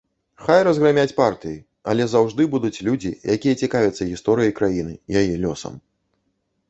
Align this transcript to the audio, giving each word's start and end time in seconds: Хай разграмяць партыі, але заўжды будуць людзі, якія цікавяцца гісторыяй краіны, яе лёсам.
Хай 0.43 0.61
разграмяць 0.67 1.15
партыі, 1.17 1.57
але 1.93 2.07
заўжды 2.13 2.47
будуць 2.55 2.81
людзі, 2.87 3.11
якія 3.37 3.59
цікавяцца 3.67 4.09
гісторыяй 4.13 4.55
краіны, 4.61 4.93
яе 5.23 5.27
лёсам. 5.45 5.81